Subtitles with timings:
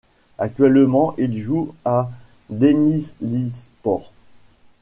[0.39, 2.09] Actuellement il joue à
[2.49, 4.09] Denizlispor.